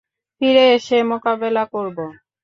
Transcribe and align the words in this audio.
ফিরে 0.41 0.65
এসে 0.75 0.97
মোকাবেলা 1.09 1.63
করবো। 1.73 2.05